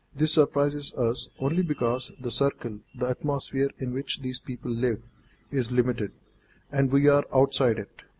This 0.15 0.33
surprises 0.33 0.95
us 0.95 1.29
only 1.37 1.61
because 1.61 2.11
the 2.19 2.31
circle, 2.31 2.79
the 2.97 3.05
atmosphere 3.05 3.69
in 3.77 3.93
which 3.93 4.21
these 4.21 4.39
people 4.39 4.71
live, 4.71 5.03
is 5.51 5.71
limited, 5.71 6.11
and 6.71 6.91
we 6.91 7.07
are 7.07 7.25
outside 7.31 7.77
it. 7.77 8.01